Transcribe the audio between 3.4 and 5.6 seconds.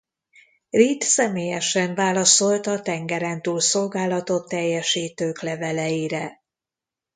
szolgálatot teljesítők